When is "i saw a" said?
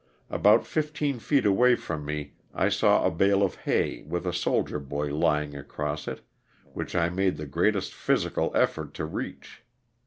2.55-3.11